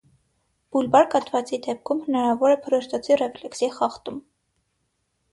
Բուլբար 0.75 1.03
կաթվածի 1.15 1.59
դեպքում 1.67 1.99
հնարավոր 2.05 2.53
է 2.53 2.55
փռշտոցի 2.63 3.17
ռեֆլեքսի 3.21 3.69
խախտում։ 3.77 4.17